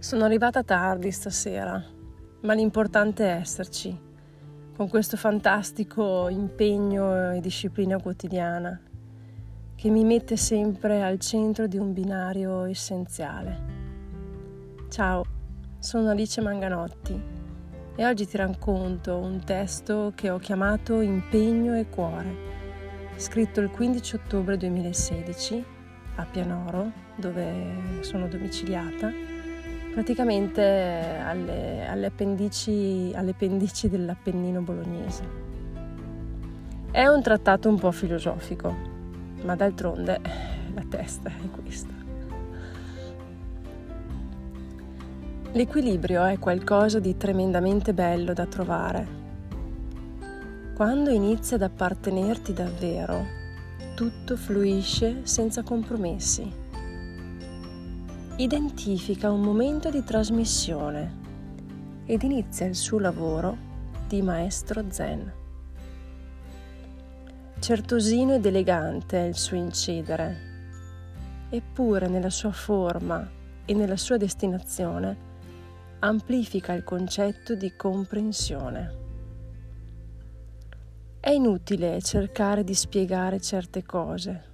[0.00, 1.84] Sono arrivata tardi stasera,
[2.42, 4.00] ma l'importante è esserci,
[4.76, 8.80] con questo fantastico impegno e disciplina quotidiana
[9.74, 13.60] che mi mette sempre al centro di un binario essenziale.
[14.88, 15.24] Ciao,
[15.80, 17.20] sono Alice Manganotti
[17.96, 22.36] e oggi ti racconto un testo che ho chiamato Impegno e cuore,
[23.16, 25.64] scritto il 15 ottobre 2016
[26.14, 29.37] a Pianoro, dove sono domiciliata
[29.92, 30.62] praticamente
[31.24, 35.46] alle, alle, appendici, alle appendici dell'Appennino bolognese.
[36.90, 38.74] È un trattato un po' filosofico,
[39.42, 40.20] ma d'altronde
[40.74, 41.92] la testa è questa.
[45.52, 49.16] L'equilibrio è qualcosa di tremendamente bello da trovare.
[50.74, 53.24] Quando inizi ad appartenerti davvero,
[53.94, 56.66] tutto fluisce senza compromessi
[58.40, 61.26] identifica un momento di trasmissione
[62.04, 63.56] ed inizia il suo lavoro
[64.06, 65.32] di maestro zen.
[67.58, 70.36] Certosino ed elegante è il suo incedere,
[71.50, 73.28] eppure nella sua forma
[73.64, 75.26] e nella sua destinazione
[75.98, 78.96] amplifica il concetto di comprensione.
[81.18, 84.48] È inutile cercare di spiegare certe cose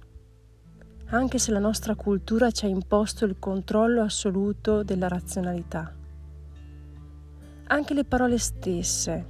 [1.09, 5.93] anche se la nostra cultura ci ha imposto il controllo assoluto della razionalità.
[7.67, 9.25] Anche le parole stesse,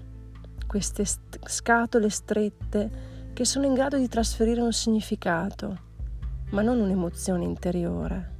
[0.66, 5.80] queste st- scatole strette che sono in grado di trasferire un significato,
[6.52, 8.34] ma non un'emozione interiore.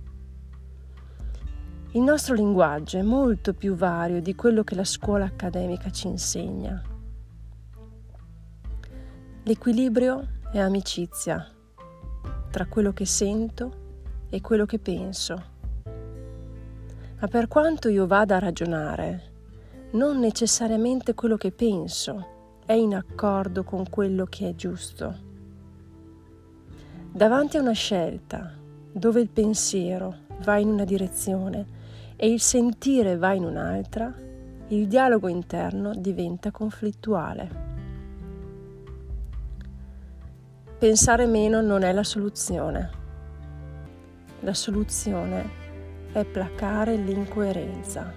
[1.92, 6.82] Il nostro linguaggio è molto più vario di quello che la scuola accademica ci insegna.
[9.44, 11.55] L'equilibrio è amicizia,
[12.56, 13.74] tra quello che sento
[14.30, 15.44] e quello che penso.
[17.20, 19.24] Ma per quanto io vada a ragionare,
[19.92, 25.14] non necessariamente quello che penso è in accordo con quello che è giusto.
[27.12, 28.54] Davanti a una scelta
[28.90, 31.66] dove il pensiero va in una direzione
[32.16, 34.14] e il sentire va in un'altra,
[34.70, 37.75] il dialogo interno diventa conflittuale.
[40.78, 42.90] Pensare meno non è la soluzione.
[44.42, 45.50] La soluzione
[46.12, 48.12] è placare l'incoerenza.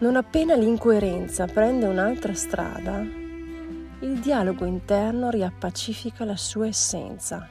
[0.00, 7.48] Non appena l'incoerenza prende un'altra strada, il dialogo interno riappacifica la sua essenza.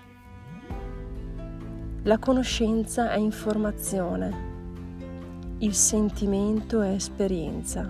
[2.03, 7.89] La conoscenza è informazione, il sentimento è esperienza.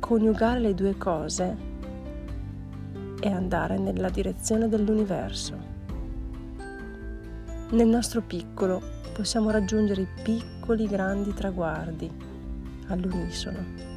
[0.00, 1.72] Coniugare le due cose
[3.20, 5.56] e andare nella direzione dell'universo.
[7.70, 8.80] Nel nostro piccolo
[9.12, 12.10] possiamo raggiungere i piccoli grandi traguardi
[12.88, 13.92] all'unisono.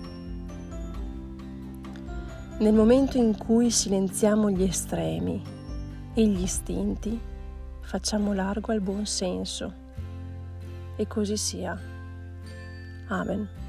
[2.60, 5.42] Nel momento in cui silenziamo gli estremi
[6.14, 7.20] e gli istinti,
[7.82, 9.86] facciamo largo al buon senso.
[10.96, 11.80] E così sia.
[13.10, 13.67] Amen.